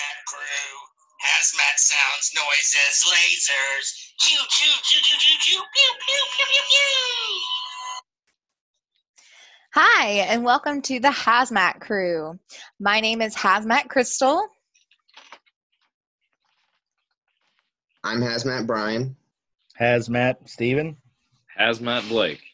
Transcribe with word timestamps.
hazmat 0.00 0.24
crew. 0.26 0.72
Hazmat 1.20 1.76
sounds, 1.76 2.30
noises, 2.34 3.04
lasers. 3.06 3.86
Choo 4.18 4.44
choo 4.48 4.72
choo 4.82 5.00
choo 5.02 5.18
choo 5.18 5.38
choo 5.40 5.62
pew 5.74 5.92
pew 6.06 6.24
pew 6.36 6.46
pew 6.46 6.62
pew. 6.70 7.40
Hi, 9.74 10.06
and 10.30 10.44
welcome 10.44 10.82
to 10.82 11.00
the 11.00 11.08
Hazmat 11.08 11.80
Crew. 11.80 12.38
My 12.80 13.00
name 13.00 13.20
is 13.22 13.36
Hazmat 13.36 13.88
Crystal. 13.88 14.48
I'm 18.02 18.20
Hazmat 18.20 18.66
Brian. 18.66 19.16
Hazmat 19.78 20.48
Steven. 20.48 20.96
Hazmat 21.58 22.08
Blake. 22.08 22.49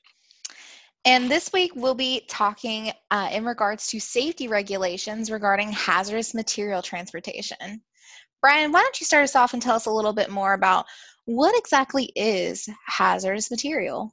And 1.07 1.31
this 1.31 1.53
week 1.53 1.71
we'll 1.77 1.95
be 1.95 2.23
talking 2.27 2.91
uh, 3.13 3.29
in 3.31 3.45
regards 3.45 3.87
to 3.89 4.01
safety 4.01 4.49
regulations 4.49 5.31
regarding 5.31 5.71
hazardous 5.71 6.35
material 6.35 6.83
transportation. 6.83 7.81
Brian, 8.43 8.73
why 8.73 8.83
don't 8.83 9.01
you 9.01 9.07
start 9.07 9.23
us 9.23 9.37
off 9.37 9.53
and 9.53 9.63
tell 9.63 9.77
us 9.77 9.87
a 9.87 9.91
little 9.91 10.13
bit 10.13 10.31
more 10.31 10.55
about 10.55 10.85
what 11.25 11.57
exactly 11.57 12.11
is 12.17 12.69
hazardous 12.87 13.53
material? 13.53 14.13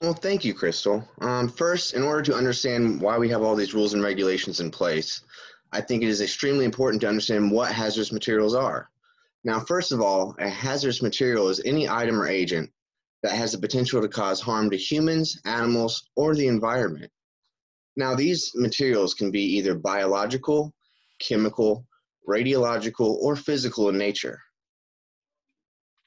Well, 0.00 0.14
thank 0.14 0.46
you, 0.46 0.54
Crystal. 0.54 1.06
Um, 1.20 1.46
first, 1.46 1.92
in 1.92 2.02
order 2.02 2.22
to 2.22 2.34
understand 2.34 2.98
why 2.98 3.18
we 3.18 3.28
have 3.28 3.42
all 3.42 3.54
these 3.54 3.74
rules 3.74 3.92
and 3.92 4.02
regulations 4.02 4.60
in 4.60 4.70
place, 4.70 5.20
I 5.72 5.82
think 5.82 6.02
it 6.02 6.08
is 6.08 6.22
extremely 6.22 6.64
important 6.64 7.02
to 7.02 7.08
understand 7.08 7.50
what 7.50 7.70
hazardous 7.70 8.12
materials 8.12 8.54
are. 8.54 8.88
Now, 9.44 9.60
first 9.60 9.92
of 9.92 10.00
all, 10.00 10.34
a 10.38 10.48
hazardous 10.48 11.02
material 11.02 11.50
is 11.50 11.60
any 11.66 11.86
item 11.86 12.18
or 12.18 12.26
agent 12.26 12.70
that 13.22 13.32
has 13.32 13.52
the 13.52 13.58
potential 13.58 14.00
to 14.00 14.08
cause 14.08 14.40
harm 14.40 14.70
to 14.70 14.76
humans, 14.76 15.40
animals, 15.44 16.08
or 16.16 16.34
the 16.34 16.46
environment. 16.46 17.10
Now, 17.96 18.14
these 18.14 18.52
materials 18.54 19.14
can 19.14 19.30
be 19.30 19.42
either 19.56 19.74
biological, 19.74 20.72
chemical, 21.20 21.86
radiological, 22.28 23.16
or 23.20 23.36
physical 23.36 23.88
in 23.88 23.98
nature. 23.98 24.40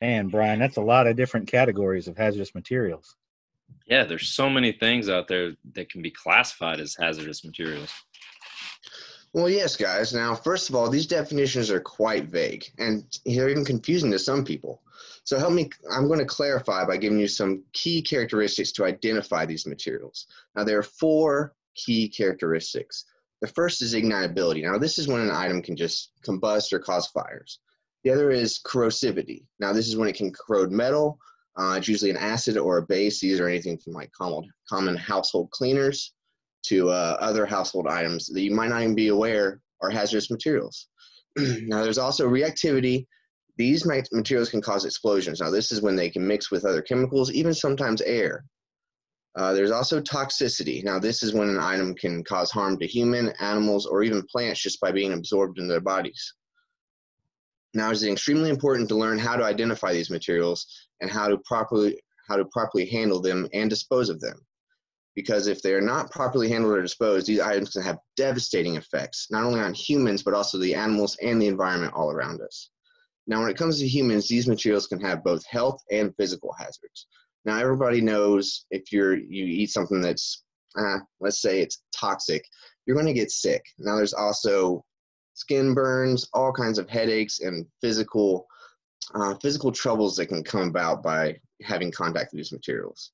And 0.02 0.32
Brian, 0.32 0.60
that's 0.60 0.78
a 0.78 0.82
lot 0.82 1.08
of 1.08 1.16
different 1.16 1.48
categories 1.48 2.08
of 2.08 2.18
hazardous 2.18 2.54
materials. 2.54 3.16
Yeah, 3.88 4.04
there's 4.04 4.30
so 4.30 4.50
many 4.50 4.72
things 4.72 5.10
out 5.10 5.28
there 5.28 5.54
that 5.74 5.90
can 5.90 6.02
be 6.02 6.12
classified 6.12 6.80
as 6.80 6.96
hazardous 7.00 7.46
materials. 7.46 7.92
Well, 9.36 9.50
yes, 9.50 9.76
guys. 9.76 10.14
Now, 10.14 10.34
first 10.34 10.70
of 10.70 10.76
all, 10.76 10.90
these 10.90 11.08
definitions 11.08 11.70
are 11.70 11.82
quite 11.82 12.30
vague 12.30 12.72
and 12.78 13.04
they're 13.26 13.50
even 13.50 13.66
confusing 13.66 14.10
to 14.12 14.18
some 14.18 14.46
people. 14.46 14.82
So 15.26 15.38
help 15.38 15.52
me, 15.52 15.70
I'm 15.92 16.08
going 16.08 16.20
to 16.20 16.26
clarify 16.26 16.86
by 16.86 16.96
giving 16.96 17.20
you 17.20 17.28
some 17.28 17.62
key 17.74 18.02
characteristics 18.02 18.72
to 18.72 18.86
identify 18.86 19.46
these 19.46 19.68
materials. 19.68 20.28
Now, 20.56 20.64
there 20.64 20.80
are 20.80 20.84
four 20.84 21.54
key 21.76 22.08
characteristics. 22.08 23.04
The 23.42 23.50
first 23.50 23.82
is 23.82 23.94
ignitability. 23.94 24.64
Now, 24.64 24.78
this 24.78 24.98
is 24.98 25.10
when 25.10 25.20
an 25.20 25.32
item 25.32 25.62
can 25.62 25.76
just 25.76 26.14
combust 26.26 26.72
or 26.72 26.80
cause 26.80 27.08
fires. 27.08 27.60
The 28.06 28.12
other 28.12 28.32
is 28.32 28.62
corrosivity. 28.66 29.44
Now, 29.60 29.74
this 29.74 29.90
is 29.90 29.98
when 29.98 30.08
it 30.08 30.16
can 30.16 30.32
corrode 30.32 30.72
metal. 30.72 31.20
Uh, 31.58 31.76
it's 31.78 31.90
usually 31.90 32.12
an 32.12 32.16
acid 32.16 32.56
or 32.56 32.78
a 32.78 32.86
base. 32.86 33.20
These 33.20 33.42
are 33.42 33.50
anything 33.50 33.80
from 33.80 33.92
like 33.92 34.14
common, 34.14 34.50
common 34.70 34.96
household 34.96 35.52
cleaners 35.52 36.14
to 36.68 36.90
uh, 36.90 37.18
other 37.20 37.46
household 37.46 37.88
items 37.88 38.28
that 38.28 38.42
you 38.42 38.52
might 38.52 38.70
not 38.70 38.82
even 38.82 38.96
be 38.96 39.10
aware 39.10 39.62
are 39.82 39.90
hazardous 39.90 40.32
materials. 40.32 40.88
now, 41.38 41.84
there's 41.84 41.98
also 41.98 42.28
reactivity. 42.28 43.06
These 43.58 43.86
materials 43.86 44.50
can 44.50 44.62
cause 44.62 44.86
explosions. 44.86 45.40
Now, 45.40 45.50
this 45.50 45.72
is 45.72 45.82
when 45.82 45.96
they 45.96 46.10
can 46.10 46.28
mix 46.28 46.52
with 46.52 46.66
other 46.66 46.82
chemicals, 46.82 47.32
even 47.32 47.54
sometimes 47.54 48.02
air. 48.02 48.46
Uh, 49.36 49.54
there's 49.54 49.72
also 49.72 50.00
toxicity. 50.00 50.84
Now, 50.84 50.98
this 50.98 51.22
is 51.22 51.34
when 51.34 51.50
an 51.50 51.60
item 51.60 51.94
can 51.94 52.24
cause 52.24 52.52
harm 52.52 52.78
to 52.80 52.88
human, 52.88 53.30
animals, 53.40 53.86
or 53.86 54.04
even 54.04 54.24
plants 54.32 54.62
just 54.62 54.80
by 54.80 54.92
being 54.92 55.14
absorbed 55.14 55.60
in 55.60 55.68
their 55.68 55.82
bodies. 55.82 56.34
Now, 57.74 57.92
it's 57.92 58.04
extremely 58.04 58.50
important 58.50 58.88
to 58.90 58.96
learn 58.96 59.20
how 59.20 59.36
to 59.36 59.44
identify 59.44 59.92
these 59.92 60.10
materials 60.10 60.66
and 61.02 61.12
how 61.12 61.28
to 61.28 61.38
properly 61.40 62.00
how 62.28 62.38
to 62.38 62.46
properly 62.46 62.86
handle 62.88 63.22
them 63.22 63.48
and 63.54 63.70
dispose 63.70 64.10
of 64.10 64.20
them. 64.20 64.40
Because 65.16 65.48
if 65.48 65.62
they 65.62 65.74
are 65.74 65.82
not 65.82 66.12
properly 66.12 66.50
handled 66.50 66.74
or 66.74 66.82
disposed, 66.82 67.28
these 67.28 67.40
items 67.40 67.72
can 67.72 67.82
have 67.84 68.00
devastating 68.18 68.76
effects, 68.76 69.28
not 69.32 69.44
only 69.44 69.62
on 69.62 69.74
humans, 69.74 70.24
but 70.24 70.34
also 70.34 70.58
the 70.58 70.76
animals 70.76 71.18
and 71.22 71.42
the 71.42 71.48
environment 71.48 71.94
all 71.94 72.12
around 72.12 72.42
us. 72.42 72.70
Now, 73.28 73.42
when 73.42 73.50
it 73.50 73.58
comes 73.58 73.80
to 73.80 73.88
humans, 73.88 74.28
these 74.28 74.48
materials 74.48 74.88
can 74.88 75.00
have 75.02 75.24
both 75.24 75.46
health 75.46 75.82
and 75.92 76.14
physical 76.18 76.54
hazards. 76.60 77.08
Now, 77.46 77.58
everybody 77.58 78.02
knows 78.02 78.66
if 78.72 78.92
you're 78.92 79.16
you 79.16 79.46
eat 79.46 79.72
something 79.72 80.02
that's, 80.02 80.44
uh, 80.78 80.98
let's 81.20 81.42
say 81.42 81.62
it's 81.62 81.82
toxic, 81.96 82.44
you're 82.86 82.96
going 82.96 83.08
to 83.08 83.14
get 83.14 83.32
sick. 83.32 83.64
Now, 83.80 83.96
there's 83.96 84.14
also 84.14 84.84
skin 85.34 85.74
burns, 85.74 86.28
all 86.34 86.52
kinds 86.52 86.78
of 86.78 86.90
headaches, 86.90 87.40
and 87.40 87.66
physical 87.82 88.48
uh, 89.14 89.36
physical 89.36 89.72
troubles 89.72 90.16
that 90.16 90.28
can 90.28 90.44
come 90.44 90.68
about 90.68 91.04
by 91.04 91.38
having 91.62 91.92
contact 91.92 92.32
with 92.32 92.40
these 92.40 92.52
materials. 92.52 93.12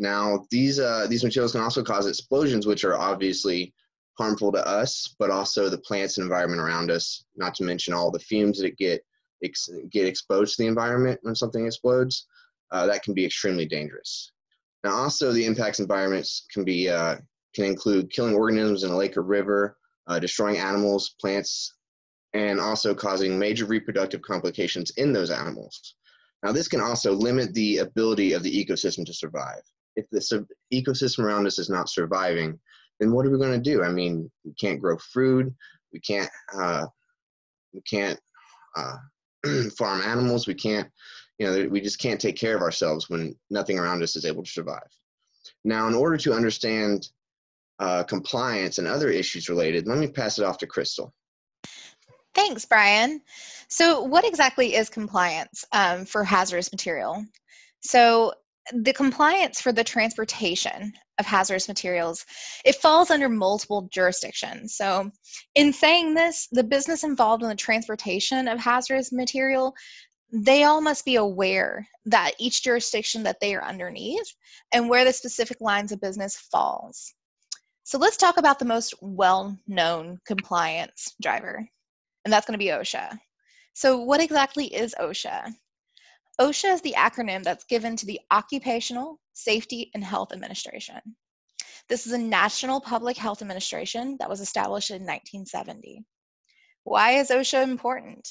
Now, 0.00 0.46
these 0.50 0.80
uh, 0.80 1.06
these 1.10 1.22
materials 1.22 1.52
can 1.52 1.60
also 1.60 1.82
cause 1.82 2.06
explosions, 2.06 2.66
which 2.66 2.84
are 2.84 2.96
obviously 2.96 3.74
harmful 4.16 4.50
to 4.50 4.66
us, 4.66 5.14
but 5.18 5.30
also 5.30 5.68
the 5.68 5.76
plants 5.76 6.16
and 6.16 6.24
environment 6.24 6.62
around 6.62 6.90
us. 6.90 7.26
Not 7.36 7.54
to 7.56 7.64
mention 7.64 7.92
all 7.92 8.10
the 8.10 8.18
fumes 8.18 8.58
that 8.60 8.78
get 8.78 9.04
ex- 9.44 9.68
get 9.90 10.06
exposed 10.06 10.56
to 10.56 10.62
the 10.62 10.68
environment 10.68 11.20
when 11.20 11.34
something 11.34 11.66
explodes, 11.66 12.26
uh, 12.70 12.86
that 12.86 13.02
can 13.02 13.12
be 13.12 13.26
extremely 13.26 13.66
dangerous. 13.66 14.32
Now, 14.84 14.92
also 14.92 15.32
the 15.32 15.44
impacts 15.44 15.80
environments 15.80 16.46
can 16.50 16.64
be 16.64 16.88
uh, 16.88 17.16
can 17.54 17.66
include 17.66 18.10
killing 18.10 18.34
organisms 18.34 18.84
in 18.84 18.90
a 18.90 18.96
lake 18.96 19.18
or 19.18 19.22
river, 19.22 19.76
uh, 20.06 20.18
destroying 20.18 20.56
animals, 20.56 21.14
plants, 21.20 21.74
and 22.32 22.58
also 22.58 22.94
causing 22.94 23.38
major 23.38 23.66
reproductive 23.66 24.22
complications 24.22 24.92
in 24.96 25.12
those 25.12 25.30
animals. 25.30 25.94
Now, 26.42 26.52
this 26.52 26.68
can 26.68 26.80
also 26.80 27.12
limit 27.12 27.52
the 27.52 27.78
ability 27.78 28.32
of 28.32 28.42
the 28.42 28.64
ecosystem 28.64 29.04
to 29.04 29.12
survive. 29.12 29.60
If 29.96 30.08
the 30.10 30.46
ecosystem 30.72 31.24
around 31.24 31.46
us 31.46 31.58
is 31.58 31.68
not 31.68 31.88
surviving, 31.88 32.58
then 32.98 33.12
what 33.12 33.26
are 33.26 33.30
we 33.30 33.38
going 33.38 33.60
to 33.60 33.70
do? 33.70 33.82
I 33.82 33.90
mean, 33.90 34.30
we 34.44 34.52
can't 34.54 34.80
grow 34.80 34.96
food, 34.98 35.54
we 35.92 36.00
can't, 36.00 36.30
uh, 36.56 36.86
we 37.72 37.80
can't 37.82 38.18
uh, 38.76 38.96
farm 39.78 40.02
animals. 40.02 40.46
We 40.46 40.54
can't, 40.54 40.88
you 41.38 41.46
know, 41.46 41.68
we 41.68 41.80
just 41.80 41.98
can't 41.98 42.20
take 42.20 42.36
care 42.36 42.56
of 42.56 42.62
ourselves 42.62 43.08
when 43.08 43.34
nothing 43.50 43.78
around 43.78 44.02
us 44.02 44.16
is 44.16 44.24
able 44.24 44.42
to 44.42 44.50
survive. 44.50 44.88
Now, 45.64 45.88
in 45.88 45.94
order 45.94 46.16
to 46.18 46.32
understand 46.32 47.08
uh, 47.78 48.02
compliance 48.04 48.78
and 48.78 48.86
other 48.86 49.08
issues 49.08 49.48
related, 49.48 49.86
let 49.86 49.98
me 49.98 50.08
pass 50.08 50.38
it 50.38 50.44
off 50.44 50.58
to 50.58 50.66
Crystal. 50.66 51.14
Thanks, 52.34 52.64
Brian. 52.64 53.20
So, 53.68 54.02
what 54.02 54.26
exactly 54.26 54.74
is 54.74 54.88
compliance 54.88 55.64
um, 55.72 56.04
for 56.04 56.22
hazardous 56.22 56.70
material? 56.72 57.24
So, 57.80 58.34
the 58.72 58.92
compliance 58.92 59.60
for 59.60 59.72
the 59.72 59.84
transportation 59.84 60.92
of 61.18 61.26
hazardous 61.26 61.68
materials 61.68 62.24
it 62.64 62.76
falls 62.76 63.10
under 63.10 63.28
multiple 63.28 63.88
jurisdictions. 63.92 64.76
So 64.76 65.10
in 65.54 65.72
saying 65.72 66.14
this 66.14 66.48
the 66.52 66.64
business 66.64 67.04
involved 67.04 67.42
in 67.42 67.48
the 67.48 67.54
transportation 67.54 68.48
of 68.48 68.58
hazardous 68.58 69.12
material 69.12 69.74
they 70.32 70.62
all 70.62 70.80
must 70.80 71.04
be 71.04 71.16
aware 71.16 71.86
that 72.04 72.32
each 72.38 72.62
jurisdiction 72.62 73.24
that 73.24 73.40
they 73.40 73.54
are 73.54 73.64
underneath 73.64 74.32
and 74.72 74.88
where 74.88 75.04
the 75.04 75.12
specific 75.12 75.60
lines 75.60 75.90
of 75.90 76.00
business 76.00 76.36
falls. 76.36 77.14
So 77.82 77.98
let's 77.98 78.16
talk 78.16 78.36
about 78.36 78.60
the 78.60 78.64
most 78.64 78.94
well-known 79.00 80.20
compliance 80.24 81.16
driver 81.20 81.68
and 82.24 82.32
that's 82.32 82.46
going 82.46 82.58
to 82.58 82.64
be 82.64 82.70
osha. 82.70 83.18
So 83.74 83.98
what 83.98 84.20
exactly 84.20 84.66
is 84.66 84.94
osha 85.00 85.52
OSHA 86.40 86.72
is 86.72 86.80
the 86.80 86.94
acronym 86.96 87.42
that's 87.42 87.64
given 87.64 87.96
to 87.96 88.06
the 88.06 88.18
Occupational 88.30 89.20
Safety 89.34 89.90
and 89.92 90.02
Health 90.02 90.32
Administration. 90.32 90.96
This 91.90 92.06
is 92.06 92.14
a 92.14 92.18
national 92.18 92.80
public 92.80 93.18
health 93.18 93.42
administration 93.42 94.16
that 94.20 94.30
was 94.30 94.40
established 94.40 94.90
in 94.90 95.02
1970. 95.02 96.02
Why 96.84 97.12
is 97.18 97.28
OSHA 97.28 97.62
important? 97.62 98.26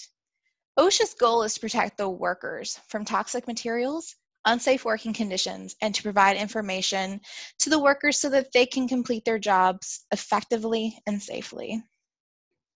OSHA's 0.79 1.13
goal 1.13 1.44
is 1.44 1.53
to 1.53 1.59
protect 1.59 1.97
the 1.97 2.09
workers 2.09 2.79
from 2.88 3.06
toxic 3.06 3.45
materials, 3.45 4.15
unsafe 4.45 4.85
working 4.85 5.13
conditions, 5.13 5.75
and 5.83 5.94
to 5.94 6.01
provide 6.01 6.35
information 6.35 7.21
to 7.59 7.69
the 7.69 7.77
workers 7.77 8.17
so 8.17 8.27
that 8.31 8.47
they 8.55 8.65
can 8.65 8.88
complete 8.88 9.23
their 9.23 9.38
jobs 9.38 10.07
effectively 10.12 10.97
and 11.05 11.21
safely. 11.21 11.83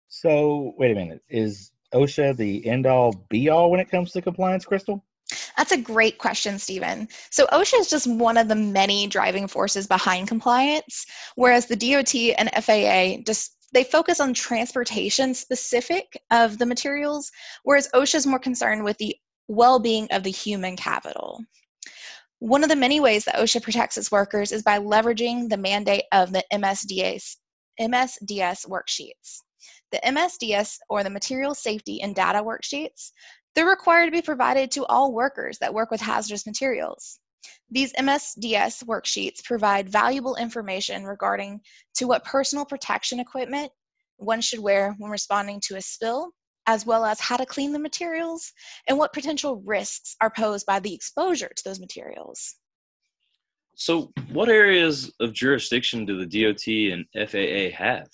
So, 0.09 0.75
wait 0.77 0.91
a 0.91 0.95
minute. 0.97 1.23
Is 1.29 1.71
OSHA 1.95 2.37
the 2.37 2.67
end 2.67 2.87
all 2.87 3.13
be 3.29 3.49
all 3.49 3.71
when 3.71 3.79
it 3.79 3.91
comes 3.91 4.11
to 4.11 4.23
compliance, 4.23 4.65
Crystal? 4.65 5.05
That's 5.57 5.73
a 5.73 5.77
great 5.77 6.19
question, 6.19 6.59
Stephen. 6.59 7.09
So 7.31 7.47
OSHA 7.53 7.81
is 7.81 7.91
just 7.91 8.07
one 8.07 8.37
of 8.37 8.49
the 8.49 8.55
many 8.55 9.07
driving 9.07 9.47
forces 9.47 9.87
behind 9.87 10.29
compliance, 10.29 11.07
whereas 11.37 11.67
the 11.67 11.77
DOT 11.77 12.15
and 12.39 12.51
FAA 12.65 13.23
just 13.25 13.57
they 13.73 13.85
focus 13.85 14.19
on 14.19 14.35
transportation 14.35 15.33
specific 15.33 16.21
of 16.33 16.59
the 16.59 16.67
materials, 16.67 17.31
whereas 17.63 17.89
OSHA 17.95 18.17
is 18.17 18.27
more 18.27 18.41
concerned 18.41 18.83
with 18.83 18.99
the 18.99 19.15
well-being 19.47 20.09
of 20.11 20.25
the 20.25 20.31
human 20.31 20.77
capital. 20.77 21.41
One 22.41 22.65
of 22.65 22.69
the 22.69 22.75
many 22.77 22.99
ways 22.99 23.25
that 23.27 23.37
OSHA 23.37 23.63
protects 23.63 23.97
its 23.97 24.11
workers 24.11 24.51
is 24.51 24.63
by 24.63 24.79
leveraging 24.79 25.49
the 25.49 25.57
mandate 25.57 26.05
of 26.11 26.33
the 26.33 26.43
MSDS, 26.53 27.37
MSDS 27.81 28.67
worksheets. 28.67 29.43
the 29.93 30.01
MSDS 30.05 30.79
or 30.89 31.03
the 31.03 31.11
Material 31.11 31.55
Safety 31.55 32.01
and 32.03 32.15
Data 32.15 32.43
Worksheets, 32.43 33.11
they're 33.55 33.67
required 33.67 34.07
to 34.07 34.13
be 34.13 34.23
provided 34.23 34.71
to 34.73 34.87
all 34.87 35.13
workers 35.13 35.59
that 35.59 35.75
work 35.75 35.91
with 35.91 36.01
hazardous 36.01 36.47
materials. 36.47 37.19
These 37.71 37.93
MSDS 37.95 38.85
worksheets 38.85 39.45
provide 39.45 39.89
valuable 39.89 40.37
information 40.37 41.05
regarding 41.05 41.61
to 41.95 42.07
what 42.07 42.25
personal 42.25 42.65
protection 42.65 43.21
equipment 43.21 43.71
one 44.17 44.41
should 44.41 44.61
wear 44.61 44.95
when 44.99 45.11
responding 45.11 45.61
to 45.65 45.77
a 45.77 45.81
spill, 45.81 46.33
as 46.67 46.85
well 46.85 47.05
as 47.05 47.21
how 47.21 47.37
to 47.37 47.47
clean 47.47 47.73
the 47.73 47.79
materials 47.79 48.53
and 48.87 48.99
what 48.99 49.13
potential 49.13 49.63
risks 49.65 50.17
are 50.21 50.31
posed 50.31 50.67
by 50.67 50.79
the 50.81 50.95
exposure 50.95 51.51
to 51.57 51.65
those 51.65 51.81
materials. 51.81 52.57
So, 53.77 54.13
what 54.33 54.51
areas 54.51 55.11
of 55.21 55.33
jurisdiction 55.33 56.05
do 56.05 56.19
the 56.19 56.27
DOT 56.27 56.67
and 56.93 57.07
FAA 57.31 57.75
have? 57.77 58.09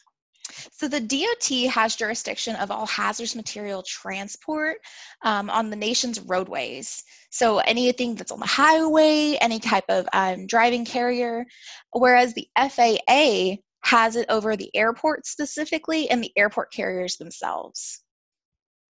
So 0.72 0.88
the 0.88 1.00
DOT 1.00 1.70
has 1.70 1.96
jurisdiction 1.96 2.56
of 2.56 2.70
all 2.70 2.86
hazardous 2.86 3.36
material 3.36 3.82
transport 3.82 4.78
um, 5.22 5.50
on 5.50 5.70
the 5.70 5.76
nation's 5.76 6.20
roadways. 6.20 7.04
So 7.30 7.58
anything 7.58 8.14
that's 8.14 8.32
on 8.32 8.40
the 8.40 8.46
highway, 8.46 9.36
any 9.40 9.58
type 9.58 9.84
of 9.88 10.08
um, 10.12 10.46
driving 10.46 10.84
carrier, 10.84 11.44
whereas 11.92 12.34
the 12.34 12.48
FAA 12.56 13.56
has 13.82 14.16
it 14.16 14.26
over 14.28 14.56
the 14.56 14.74
airport 14.74 15.26
specifically 15.26 16.10
and 16.10 16.22
the 16.22 16.32
airport 16.36 16.72
carriers 16.72 17.16
themselves. 17.16 18.02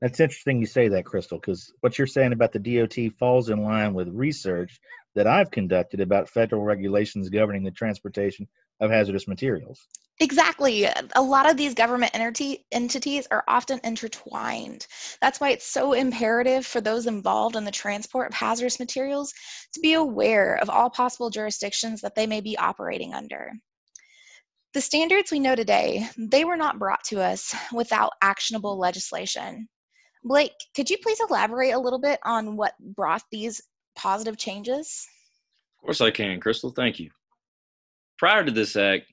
That's 0.00 0.20
interesting 0.20 0.60
you 0.60 0.66
say 0.66 0.88
that, 0.88 1.06
Crystal, 1.06 1.38
because 1.38 1.72
what 1.80 1.98
you're 1.98 2.06
saying 2.06 2.32
about 2.32 2.52
the 2.52 2.58
DOT 2.58 3.12
falls 3.18 3.48
in 3.48 3.62
line 3.62 3.94
with 3.94 4.08
research 4.08 4.78
that 5.14 5.26
I've 5.26 5.50
conducted 5.50 6.00
about 6.00 6.28
federal 6.28 6.62
regulations 6.62 7.30
governing 7.30 7.64
the 7.64 7.70
transportation 7.70 8.46
of 8.80 8.90
hazardous 8.90 9.26
materials. 9.26 9.86
Exactly. 10.18 10.88
A 11.14 11.22
lot 11.22 11.50
of 11.50 11.58
these 11.58 11.74
government 11.74 12.12
entity, 12.14 12.64
entities 12.72 13.26
are 13.30 13.44
often 13.46 13.80
intertwined. 13.84 14.86
That's 15.20 15.40
why 15.40 15.50
it's 15.50 15.66
so 15.66 15.92
imperative 15.92 16.64
for 16.64 16.80
those 16.80 17.06
involved 17.06 17.54
in 17.54 17.64
the 17.64 17.70
transport 17.70 18.28
of 18.28 18.34
hazardous 18.34 18.80
materials 18.80 19.34
to 19.74 19.80
be 19.80 19.92
aware 19.92 20.56
of 20.56 20.70
all 20.70 20.88
possible 20.88 21.28
jurisdictions 21.28 22.00
that 22.00 22.14
they 22.14 22.26
may 22.26 22.40
be 22.40 22.56
operating 22.56 23.12
under. 23.12 23.52
The 24.72 24.80
standards 24.80 25.30
we 25.30 25.38
know 25.38 25.54
today, 25.54 26.08
they 26.16 26.44
were 26.44 26.56
not 26.56 26.78
brought 26.78 27.04
to 27.04 27.20
us 27.20 27.54
without 27.72 28.12
actionable 28.22 28.78
legislation. 28.78 29.68
Blake, 30.24 30.52
could 30.74 30.88
you 30.88 30.96
please 30.98 31.20
elaborate 31.28 31.72
a 31.72 31.78
little 31.78 32.00
bit 32.00 32.20
on 32.24 32.56
what 32.56 32.72
brought 32.80 33.22
these 33.30 33.60
positive 33.96 34.38
changes? 34.38 35.06
Of 35.78 35.84
course, 35.84 36.00
I 36.00 36.10
can, 36.10 36.40
Crystal. 36.40 36.70
Thank 36.70 37.00
you. 37.00 37.10
Prior 38.18 38.44
to 38.44 38.50
this 38.50 38.76
act, 38.76 39.12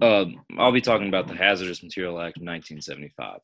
uh, 0.00 0.26
I'll 0.58 0.72
be 0.72 0.80
talking 0.80 1.08
about 1.08 1.26
the 1.26 1.34
Hazardous 1.34 1.82
Material 1.82 2.18
Act 2.18 2.36
of 2.36 2.42
1975. 2.42 3.40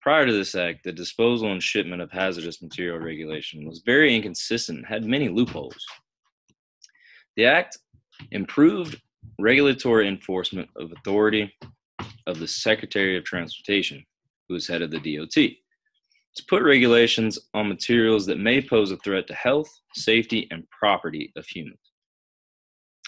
Prior 0.00 0.26
to 0.26 0.32
this 0.32 0.54
act, 0.54 0.84
the 0.84 0.92
disposal 0.92 1.52
and 1.52 1.62
shipment 1.62 2.00
of 2.00 2.10
hazardous 2.10 2.62
material 2.62 2.98
regulation 2.98 3.66
was 3.66 3.82
very 3.84 4.14
inconsistent 4.14 4.78
and 4.78 4.86
had 4.86 5.04
many 5.04 5.28
loopholes. 5.28 5.84
The 7.36 7.44
act 7.44 7.78
improved 8.30 9.00
regulatory 9.38 10.08
enforcement 10.08 10.68
of 10.76 10.92
authority 10.92 11.52
of 12.26 12.38
the 12.38 12.48
Secretary 12.48 13.16
of 13.16 13.24
Transportation, 13.24 14.04
who 14.48 14.54
is 14.54 14.66
head 14.66 14.82
of 14.82 14.90
the 14.90 15.16
DOT, 15.16 15.34
to 15.34 16.44
put 16.48 16.62
regulations 16.62 17.38
on 17.54 17.68
materials 17.68 18.24
that 18.26 18.38
may 18.38 18.60
pose 18.60 18.90
a 18.90 18.96
threat 18.98 19.26
to 19.26 19.34
health, 19.34 19.68
safety, 19.94 20.46
and 20.50 20.68
property 20.70 21.32
of 21.36 21.46
humans. 21.46 21.78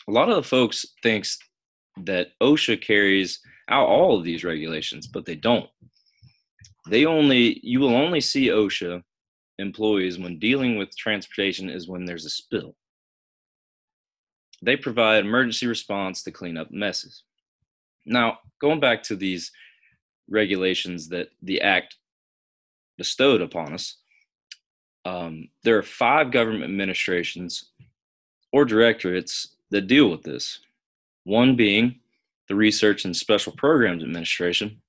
A 0.09 0.13
lot 0.13 0.29
of 0.29 0.37
the 0.37 0.43
folks 0.43 0.85
thinks 1.03 1.39
that 2.05 2.29
OSHA 2.41 2.81
carries 2.81 3.41
out 3.69 3.87
all 3.87 4.19
of 4.19 4.25
these 4.25 4.45
regulations, 4.45 5.07
but 5.07 5.25
they 5.25 5.35
don't. 5.35 5.69
They 6.89 7.07
only 7.07 7.61
you 7.63 7.81
will 7.81 7.95
only 7.95 8.21
see 8.21 8.49
OSHA 8.49 9.03
employees 9.59 10.19
when 10.19 10.39
dealing 10.39 10.77
with 10.77 10.97
transportation 10.97 11.71
is 11.71 11.89
when 11.89 12.05
there's 12.05 12.25
a 12.25 12.31
spill. 12.31 12.75
They 14.63 14.77
provide 14.77 15.25
emergency 15.25 15.67
response 15.67 16.23
to 16.23 16.31
clean 16.31 16.57
up 16.57 16.71
messes. 16.71 17.25
Now, 18.05 18.39
going 18.61 18.81
back 18.81 19.03
to 19.05 19.17
these 19.17 19.51
regulations 20.29 21.09
that 21.09 21.29
the 21.43 21.61
act 21.61 21.97
bestowed 22.97 23.41
upon 23.41 23.75
us, 23.75 23.99
um, 25.05 25.49
there 25.65 25.79
are 25.79 25.83
five 25.83 26.31
government 26.31 26.65
administrations 26.65 27.71
or 28.53 28.65
directorates 28.65 29.57
that 29.71 29.87
deal 29.89 30.11
with 30.11 30.23
this 30.23 30.61
one 31.25 31.57
being 31.57 32.01
the 32.49 32.55
Research 32.55 33.05
and 33.05 33.17
Special 33.17 33.53
Programs 33.53 34.03
Administration, 34.03 34.81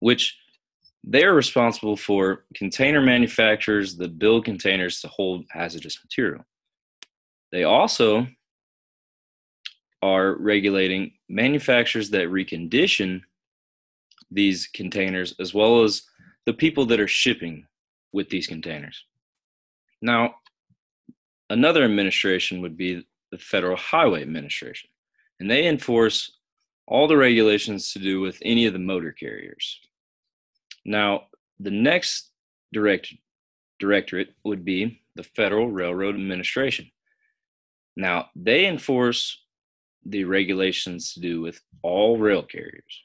which 0.00 0.38
they're 1.04 1.34
responsible 1.34 1.96
for 1.96 2.44
container 2.54 3.00
manufacturers 3.00 3.96
that 3.96 4.18
build 4.18 4.44
containers 4.44 5.00
to 5.00 5.08
hold 5.08 5.46
hazardous 5.50 5.98
material. 6.04 6.44
They 7.50 7.64
also 7.64 8.26
are 10.02 10.34
regulating 10.34 11.12
manufacturers 11.28 12.10
that 12.10 12.28
recondition 12.28 13.22
these 14.30 14.68
containers 14.68 15.34
as 15.40 15.54
well 15.54 15.82
as 15.82 16.02
the 16.46 16.52
people 16.52 16.86
that 16.86 17.00
are 17.00 17.08
shipping 17.08 17.66
with 18.12 18.28
these 18.28 18.46
containers. 18.46 19.04
Now, 20.00 20.36
another 21.50 21.84
administration 21.84 22.60
would 22.60 22.76
be 22.76 23.06
the 23.30 23.38
Federal 23.38 23.76
Highway 23.76 24.22
Administration 24.22 24.90
and 25.40 25.50
they 25.50 25.66
enforce 25.66 26.32
all 26.86 27.06
the 27.06 27.16
regulations 27.16 27.92
to 27.92 27.98
do 27.98 28.20
with 28.20 28.38
any 28.42 28.66
of 28.66 28.72
the 28.72 28.78
motor 28.78 29.12
carriers. 29.12 29.80
Now, 30.84 31.24
the 31.60 31.70
next 31.70 32.30
direct, 32.72 33.12
directorate 33.78 34.34
would 34.44 34.64
be 34.64 35.02
the 35.14 35.22
Federal 35.22 35.70
Railroad 35.70 36.14
Administration. 36.14 36.90
Now, 37.96 38.30
they 38.34 38.66
enforce 38.66 39.42
the 40.06 40.24
regulations 40.24 41.12
to 41.14 41.20
do 41.20 41.40
with 41.40 41.60
all 41.82 42.16
rail 42.16 42.42
carriers. 42.42 43.02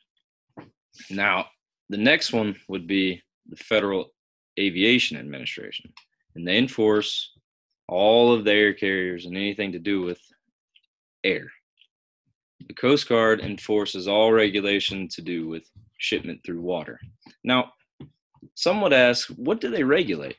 Now, 1.10 1.48
the 1.90 1.98
next 1.98 2.32
one 2.32 2.56
would 2.68 2.88
be 2.88 3.22
the 3.50 3.58
Federal 3.58 4.14
Aviation 4.60 5.18
Administration, 5.18 5.92
and 6.36 6.48
they 6.48 6.58
enforce 6.58 7.32
all 7.88 8.34
of 8.34 8.46
the 8.46 8.54
air 8.54 8.74
carriers 8.74 9.26
and 9.26 9.36
anything 9.36 9.74
to 9.74 9.80
do 9.80 10.02
with 10.02 10.20
air. 11.24 11.52
The 12.68 12.74
Coast 12.74 13.10
Guard 13.10 13.42
enforces 13.42 14.08
all 14.08 14.32
regulation 14.32 15.08
to 15.10 15.22
do 15.22 15.48
with 15.48 15.70
shipment 15.98 16.42
through 16.46 16.62
water. 16.62 17.00
Now, 17.44 17.74
some 18.56 18.82
would 18.82 18.94
ask, 18.94 19.28
what 19.30 19.62
do 19.62 19.70
they 19.70 19.84
regulate? 19.84 20.38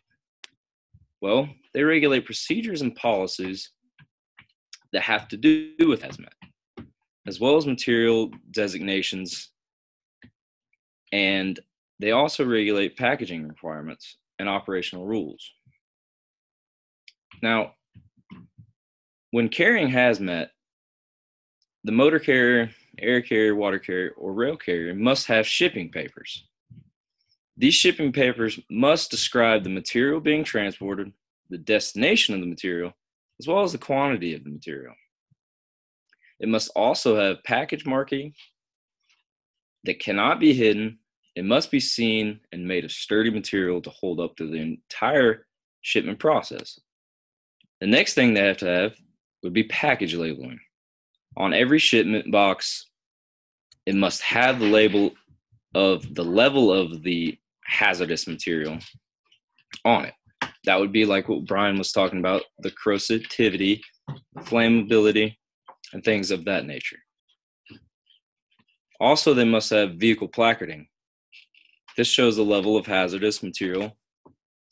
Well, 1.21 1.49
they 1.73 1.83
regulate 1.83 2.27
procedures 2.27 2.83
and 2.83 2.95
policies 2.95 3.71
that 4.93 5.03
have 5.03 5.29
to 5.29 5.37
do 5.37 5.73
with 5.81 6.03
hazmat, 6.03 6.87
as 7.27 7.41
well 7.41 7.57
as 7.57 7.67
material 7.67 8.31
designations. 8.51 9.51
And 11.13 11.59
they 11.99 12.13
also 12.13 12.45
regulate 12.45 12.97
packaging 12.97 13.49
requirements 13.49 14.19
and 14.39 14.49
operational 14.49 15.07
rules. 15.07 15.51
Now, 17.43 17.75
when 19.31 19.49
carrying 19.49 19.89
hazmat, 19.89 20.49
the 21.85 21.93
motor 21.93 22.19
carrier, 22.19 22.71
air 22.99 23.21
carrier, 23.21 23.55
water 23.55 23.79
carrier, 23.79 24.13
or 24.17 24.33
rail 24.33 24.57
carrier 24.57 24.95
must 24.95 25.27
have 25.27 25.47
shipping 25.47 25.91
papers. 25.91 26.45
These 27.57 27.75
shipping 27.75 28.11
papers 28.11 28.59
must 28.71 29.11
describe 29.11 29.63
the 29.63 29.71
material 29.71 30.19
being 30.19 30.45
transported, 30.45 31.13
the 31.51 31.59
destination 31.59 32.35
of 32.35 32.41
the 32.41 32.47
material, 32.47 32.93
as 33.39 33.47
well 33.47 33.63
as 33.63 33.73
the 33.73 33.79
quantity 33.79 34.35
of 34.35 34.45
the 34.45 34.51
material. 34.51 34.95
It 36.41 36.49
must 36.49 36.71
also 36.75 37.17
have 37.17 37.45
package 37.45 37.87
marking 37.87 38.35
that 39.85 40.01
cannot 40.01 40.41
be 40.41 40.55
hidden. 40.55 40.99
It 41.37 41.45
must 41.45 41.71
be 41.71 41.81
seen 41.81 42.41
and 42.51 42.67
made 42.67 42.85
of 42.85 42.93
sturdy 42.93 43.31
material 43.31 43.83
to 43.83 43.91
hold 43.91 44.21
up 44.21 44.37
to 44.37 44.51
the 44.51 44.59
entire 44.59 45.47
shipment 45.83 46.19
process. 46.19 46.81
The 47.81 47.87
next 47.87 48.15
thing 48.15 48.33
they 48.33 48.47
have 48.47 48.57
to 48.59 48.67
have 48.67 48.95
would 49.43 49.53
be 49.53 49.65
package 49.65 50.15
labeling 50.15 50.59
on 51.37 51.53
every 51.53 51.79
shipment 51.79 52.31
box, 52.31 52.89
it 53.87 53.95
must 53.95 54.23
have 54.23 54.59
the 54.59 54.67
label 54.67 55.13
of 55.75 56.15
the 56.15 56.25
level 56.25 56.73
of 56.73 57.03
the 57.03 57.37
hazardous 57.65 58.27
material 58.27 58.79
on 59.85 60.05
it. 60.05 60.15
That 60.65 60.81
would 60.81 60.93
be 60.93 61.05
like 61.05 61.29
what 61.29 61.45
Brian 61.45 61.77
was 61.77 61.93
talking 61.93 62.19
about 62.19 62.43
the 62.61 62.71
corrosivity, 62.71 63.81
flammability, 64.39 65.37
and 65.93 66.03
things 66.03 66.31
of 66.31 66.45
that 66.45 66.67
nature. 66.67 66.99
Also, 69.01 69.35
they 69.35 69.45
must 69.45 69.71
have 69.71 69.97
vehicle 69.97 70.29
placarding. 70.29 70.87
This 71.97 72.09
shows 72.09 72.37
the 72.37 72.45
level 72.45 72.77
of 72.77 72.87
hazardous 72.87 73.43
material 73.43 73.97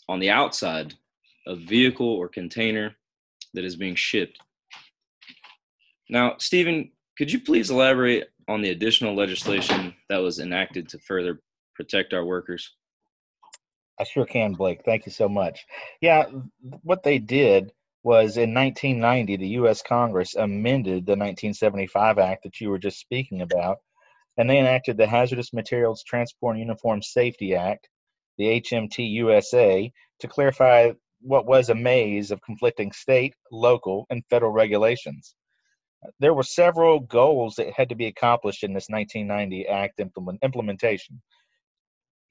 on 0.09 0.21
the 0.21 0.31
outside 0.31 0.95
of 1.47 1.59
vehicle 1.59 2.09
or 2.09 2.28
container 2.28 2.97
that 3.54 3.64
is 3.64 3.76
being 3.76 3.95
shipped 3.95 4.38
now, 6.12 6.37
Stephen, 6.38 6.90
could 7.16 7.33
you 7.33 7.40
please 7.40 7.71
elaborate 7.71 8.28
on 8.47 8.61
the 8.61 8.69
additional 8.69 9.16
legislation 9.16 9.95
that 10.11 10.19
was 10.19 10.38
enacted 10.38 10.90
to 10.90 10.99
further 10.99 11.40
protect 11.75 12.12
our 12.12 12.23
workers? 12.25 12.71
I 13.99 14.04
sure 14.04 14.26
can, 14.26 14.52
Blake. 14.52 14.83
Thank 14.85 15.07
you 15.07 15.12
so 15.12 15.26
much. 15.26 15.64
Yeah, 16.02 16.26
what 16.83 17.02
they 17.02 17.19
did 17.19 17.73
was 18.02 18.37
in 18.37 18.52
1990, 18.52 19.37
the 19.37 19.49
U.S. 19.49 19.83
Congress 19.83 20.35
amended 20.35 21.07
the 21.07 21.12
1975 21.12 22.19
Act 22.19 22.42
that 22.42 22.61
you 22.61 22.69
were 22.69 22.78
just 22.78 23.00
speaking 23.00 23.40
about, 23.40 23.78
and 24.37 24.50
they 24.50 24.59
enacted 24.59 24.99
the 24.99 25.07
Hazardous 25.07 25.54
Materials 25.54 26.04
Transport 26.07 26.57
and 26.57 26.61
Uniform 26.61 27.00
Safety 27.00 27.54
Act, 27.54 27.88
the 28.37 28.61
HMT 28.61 28.99
USA, 28.99 29.90
to 30.21 30.28
clarify 30.28 30.90
what 31.23 31.47
was 31.47 31.71
a 31.71 31.75
maze 31.75 32.31
of 32.31 32.42
conflicting 32.42 32.92
state, 32.92 33.35
local, 33.50 34.07
and 34.11 34.23
federal 34.28 34.52
regulations. 34.52 35.35
There 36.18 36.35
were 36.35 36.42
several 36.42 37.00
goals 37.00 37.56
that 37.56 37.73
had 37.73 37.88
to 37.90 37.94
be 37.94 38.06
accomplished 38.06 38.64
in 38.64 38.73
this 38.73 38.88
1990 38.88 39.68
Act 39.68 40.00
implement, 40.00 40.40
implementation 40.42 41.21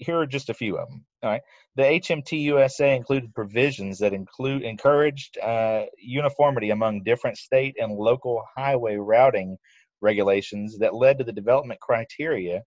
here 0.01 0.17
are 0.17 0.25
just 0.25 0.49
a 0.49 0.53
few 0.53 0.77
of 0.77 0.89
them. 0.89 1.05
All 1.23 1.29
right. 1.29 1.41
The 1.75 1.83
HMT 1.83 2.41
USA 2.41 2.95
included 2.95 3.33
provisions 3.35 3.99
that 3.99 4.13
include 4.13 4.63
encouraged 4.63 5.37
uh, 5.37 5.85
uniformity 5.97 6.71
among 6.71 7.03
different 7.03 7.37
state 7.37 7.75
and 7.79 7.93
local 7.93 8.43
highway 8.57 8.95
routing 8.95 9.57
regulations 10.01 10.77
that 10.79 10.95
led 10.95 11.19
to 11.19 11.23
the 11.23 11.31
development 11.31 11.79
criteria 11.79 12.63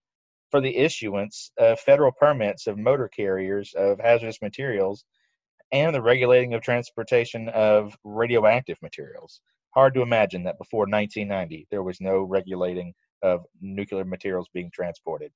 for 0.49 0.61
the 0.61 0.75
issuance 0.77 1.51
of 1.57 1.79
federal 1.81 2.13
permits 2.13 2.67
of 2.67 2.77
motor 2.77 3.09
carriers 3.09 3.73
of 3.75 3.99
hazardous 3.99 4.41
materials 4.41 5.03
and 5.73 5.93
the 5.93 6.01
regulating 6.01 6.53
of 6.53 6.61
transportation 6.61 7.49
of 7.49 7.97
radioactive 8.05 8.77
materials. 8.81 9.41
Hard 9.75 9.93
to 9.95 10.01
imagine 10.01 10.43
that 10.43 10.57
before 10.57 10.85
1990 10.87 11.67
there 11.69 11.83
was 11.83 11.99
no 12.01 12.21
regulating 12.21 12.93
of 13.21 13.45
nuclear 13.61 14.05
materials 14.05 14.47
being 14.53 14.71
transported 14.73 15.31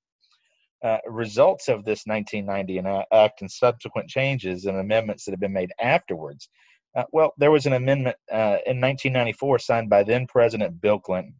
uh, 0.83 0.97
results 1.07 1.67
of 1.67 1.83
this 1.83 2.05
1990 2.05 3.05
act 3.11 3.41
and 3.41 3.51
subsequent 3.51 4.09
changes 4.09 4.65
and 4.65 4.77
amendments 4.77 5.25
that 5.25 5.31
have 5.31 5.39
been 5.39 5.53
made 5.53 5.71
afterwards. 5.79 6.49
Uh, 6.95 7.03
well, 7.11 7.33
there 7.37 7.51
was 7.51 7.65
an 7.65 7.73
amendment 7.73 8.15
uh, 8.31 8.57
in 8.65 8.79
1994 8.81 9.59
signed 9.59 9.89
by 9.89 10.03
then 10.03 10.25
President 10.25 10.79
Bill 10.81 10.99
Clinton. 10.99 11.35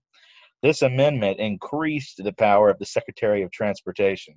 This 0.61 0.81
amendment 0.81 1.39
increased 1.39 2.21
the 2.23 2.33
power 2.33 2.69
of 2.69 2.77
the 2.79 2.85
Secretary 2.85 3.43
of 3.43 3.51
Transportation. 3.51 4.35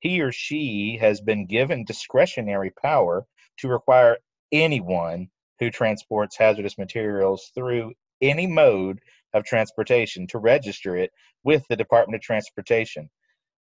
He 0.00 0.20
or 0.20 0.32
she 0.32 0.98
has 1.00 1.20
been 1.20 1.46
given 1.46 1.84
discretionary 1.84 2.72
power 2.82 3.24
to 3.58 3.68
require 3.68 4.18
anyone 4.52 5.28
who 5.60 5.70
transports 5.70 6.36
hazardous 6.36 6.76
materials 6.76 7.50
through 7.54 7.92
any 8.22 8.46
mode 8.46 9.00
of 9.34 9.44
transportation 9.44 10.26
to 10.28 10.38
register 10.38 10.96
it 10.96 11.10
with 11.44 11.66
the 11.68 11.76
Department 11.76 12.16
of 12.16 12.22
Transportation 12.22 13.10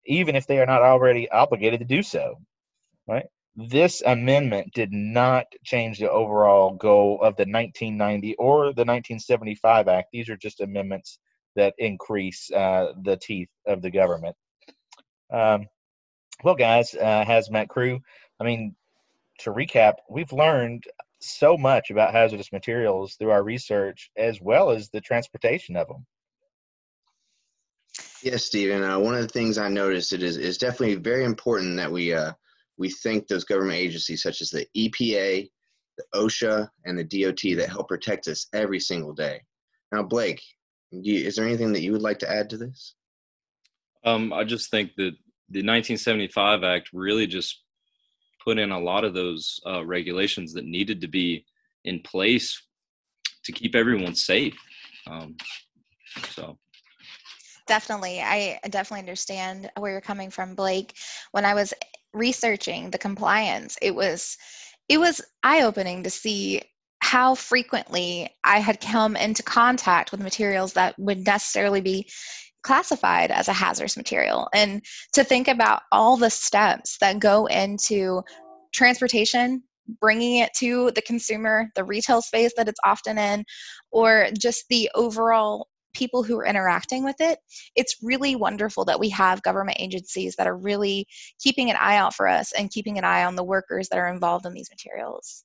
even 0.09 0.35
if 0.35 0.47
they 0.47 0.59
are 0.59 0.67
not 0.67 0.83
already 0.83 1.31
obligated 1.31 1.81
to 1.81 1.87
do 1.87 2.03
so. 2.03 2.37
Right? 3.07 3.27
This 3.57 4.03
amendment 4.03 4.73
did 4.75 4.93
not 4.93 5.47
change 5.65 5.99
the 5.99 6.11
overall 6.11 6.75
goal 6.75 7.17
of 7.17 7.37
the 7.37 7.43
1990 7.43 8.37
or 8.37 8.67
the 8.67 8.85
1975 8.85 9.89
Act. 9.89 10.09
These 10.13 10.29
are 10.29 10.37
just 10.37 10.61
amendments 10.61 11.19
that 11.57 11.75
increase 11.79 12.51
uh, 12.53 12.93
the 13.03 13.17
teeth 13.17 13.49
of 13.67 13.83
the 13.83 13.91
government. 13.91 14.37
Um, 15.33 15.67
well, 16.45 16.55
guys, 16.55 16.95
uh, 16.95 17.25
hazmat 17.25 17.69
crew, 17.69 18.01
I 18.41 18.45
mean, 18.45 18.77
to 19.41 19.51
recap, 19.51 19.95
we've 20.09 20.33
learned 20.33 20.85
so 21.21 21.57
much 21.57 21.91
about 21.91 22.13
hazardous 22.13 22.53
materials 22.53 23.15
through 23.15 23.31
our 23.31 23.43
research 23.43 24.11
as 24.17 24.41
well 24.41 24.71
as 24.71 24.89
the 24.91 25.01
transportation 25.01 25.77
of 25.77 25.89
them. 25.89 26.07
Yes, 28.23 28.45
Stephen. 28.45 28.83
Uh, 28.83 28.99
one 28.99 29.15
of 29.15 29.23
the 29.23 29.29
things 29.29 29.59
I 29.59 29.69
noticed 29.69 30.13
it 30.13 30.23
is 30.23 30.37
is 30.37 30.59
definitely 30.59 30.97
very 30.97 31.25
important 31.25 31.77
that 31.77 31.91
we 31.91 32.13
uh, 32.13 32.33
we 32.77 32.91
thank 32.91 33.27
those 33.27 33.45
government 33.45 33.79
agencies 33.79 34.23
such 34.23 34.41
as 34.41 34.51
the 34.51 34.67
EPA, 34.77 35.51
the 35.97 36.05
OSHA, 36.15 36.69
and 36.85 36.99
the 36.99 37.05
DOT 37.05 37.57
that 37.57 37.69
help 37.69 37.89
protect 37.89 38.29
us 38.29 38.47
every 38.53 38.81
single 38.81 39.13
day. 39.13 39.41
Now, 39.93 40.03
Blake, 40.03 40.43
you, 40.91 41.27
is 41.27 41.37
there 41.37 41.47
anything 41.47 41.73
that 41.73 41.83
you 41.83 41.93
would 41.93 42.03
like 42.03 42.19
to 42.21 42.31
add 42.31 42.51
to 42.51 42.57
this? 42.57 42.95
Um, 44.05 44.33
I 44.33 44.45
just 44.45 44.71
think 44.71 44.95
that 44.97 45.13
the 45.51 45.61
1975 45.61 46.63
Act 46.63 46.91
really 46.93 47.27
just 47.27 47.63
put 48.49 48.59
in 48.59 48.71
a 48.71 48.81
lot 48.81 49.05
of 49.05 49.13
those 49.13 49.61
uh, 49.67 49.85
regulations 49.85 50.55
that 50.55 50.65
needed 50.65 51.03
to 51.03 51.07
be 51.07 51.45
in 51.85 52.01
place 52.01 52.59
to 53.45 53.53
keep 53.53 53.75
everyone 53.75 54.15
safe. 54.15 54.57
Um, 55.07 55.37
so 56.31 56.57
Definitely. 57.67 58.23
I 58.23 58.59
definitely 58.71 59.01
understand 59.01 59.71
where 59.77 59.93
you're 59.93 60.01
coming 60.01 60.31
from, 60.31 60.55
Blake. 60.55 60.95
When 61.33 61.45
I 61.45 61.53
was 61.53 61.75
researching 62.15 62.91
the 62.91 62.97
compliance, 62.97 63.77
it 63.83 63.95
was 63.95 64.39
it 64.89 64.97
was 64.97 65.21
eye-opening 65.43 66.05
to 66.05 66.09
see 66.09 66.63
how 67.01 67.35
frequently 67.35 68.31
I 68.45 68.61
had 68.61 68.81
come 68.81 69.15
into 69.15 69.43
contact 69.43 70.11
with 70.11 70.23
materials 70.23 70.73
that 70.73 70.99
would 70.99 71.27
necessarily 71.27 71.83
be 71.83 72.09
classified 72.69 73.31
as 73.31 73.49
a 73.49 73.53
hazardous 73.55 73.97
material 73.97 74.47
and 74.53 74.85
to 75.15 75.25
think 75.25 75.49
about 75.49 75.81
all 75.91 76.19
the 76.19 76.29
steps 76.29 76.99
that 76.99 77.19
go 77.19 77.47
into 77.47 78.21
transportation 78.75 79.63
bringing 80.03 80.41
it 80.41 80.53
to 80.53 80.91
the 80.91 81.01
consumer 81.01 81.71
the 81.77 81.83
retail 81.83 82.21
space 82.21 82.53
that 82.59 82.69
it's 82.69 82.79
often 82.85 83.17
in 83.17 83.43
or 83.91 84.29
just 84.39 84.67
the 84.69 84.91
overall 84.95 85.67
people 85.95 86.23
who 86.23 86.39
are 86.39 86.45
interacting 86.45 87.03
with 87.03 87.17
it, 87.19 87.39
it's 87.75 87.97
really 88.03 88.37
wonderful 88.37 88.85
that 88.85 89.01
we 89.01 89.09
have 89.09 89.43
government 89.43 89.79
agencies 89.81 90.37
that 90.37 90.47
are 90.47 90.57
really 90.57 91.07
keeping 91.41 91.71
an 91.71 91.77
eye 91.81 91.97
out 91.97 92.15
for 92.15 92.29
us 92.29 92.53
and 92.53 92.71
keeping 92.71 92.99
an 92.99 93.05
eye 93.05 93.25
on 93.25 93.35
the 93.35 93.43
workers 93.43 93.89
that 93.89 93.99
are 93.99 94.13
involved 94.13 94.45
in 94.45 94.53
these 94.53 94.71
materials. 94.71 95.45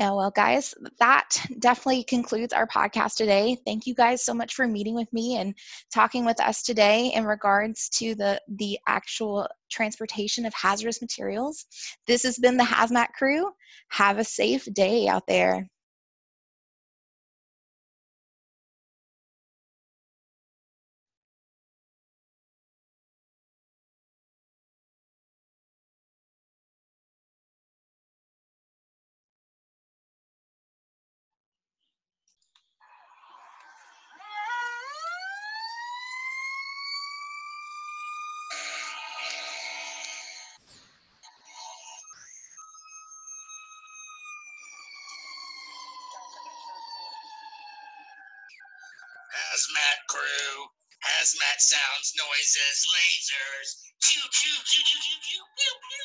And 0.00 0.16
well, 0.16 0.30
guys, 0.30 0.74
that 0.98 1.28
definitely 1.58 2.04
concludes 2.04 2.54
our 2.54 2.66
podcast 2.66 3.16
today. 3.16 3.58
Thank 3.66 3.86
you 3.86 3.94
guys 3.94 4.24
so 4.24 4.32
much 4.32 4.54
for 4.54 4.66
meeting 4.66 4.94
with 4.94 5.12
me 5.12 5.36
and 5.36 5.54
talking 5.92 6.24
with 6.24 6.40
us 6.40 6.62
today 6.62 7.12
in 7.14 7.26
regards 7.26 7.90
to 7.98 8.14
the, 8.14 8.40
the 8.48 8.78
actual 8.88 9.46
transportation 9.70 10.46
of 10.46 10.54
hazardous 10.54 11.02
materials. 11.02 11.66
This 12.06 12.22
has 12.22 12.38
been 12.38 12.56
the 12.56 12.64
Hazmat 12.64 13.08
Crew. 13.12 13.50
Have 13.88 14.16
a 14.16 14.24
safe 14.24 14.66
day 14.72 15.06
out 15.06 15.26
there. 15.28 15.68
Hazmat 49.90 50.06
crew, 50.08 50.68
hazmat 51.02 51.58
sounds, 51.58 52.14
noises, 52.16 52.86
lasers, 52.94 53.68
choo 54.02 54.20
choo 54.30 54.62
choo 54.64 54.82
choo 54.86 55.00
choo 55.02 55.20
choo, 55.26 55.44
pew 55.58 55.74
pew. 55.90 55.99